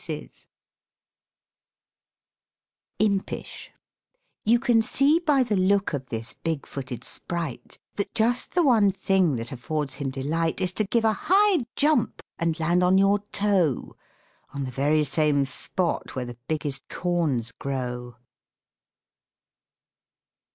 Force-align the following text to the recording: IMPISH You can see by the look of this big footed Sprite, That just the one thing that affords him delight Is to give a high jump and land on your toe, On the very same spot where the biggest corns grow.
IMPISH 2.97 3.69
You 4.43 4.57
can 4.59 4.81
see 4.81 5.19
by 5.19 5.43
the 5.43 5.55
look 5.55 5.93
of 5.93 6.07
this 6.07 6.33
big 6.33 6.65
footed 6.65 7.03
Sprite, 7.03 7.77
That 7.97 8.11
just 8.15 8.55
the 8.55 8.63
one 8.63 8.91
thing 8.91 9.35
that 9.35 9.51
affords 9.51 9.93
him 9.97 10.09
delight 10.09 10.59
Is 10.59 10.71
to 10.73 10.85
give 10.85 11.05
a 11.05 11.13
high 11.19 11.65
jump 11.75 12.23
and 12.39 12.59
land 12.59 12.81
on 12.81 12.97
your 12.97 13.19
toe, 13.31 13.95
On 14.55 14.63
the 14.63 14.71
very 14.71 15.03
same 15.03 15.45
spot 15.45 16.15
where 16.15 16.25
the 16.25 16.39
biggest 16.47 16.89
corns 16.89 17.51
grow. 17.51 18.15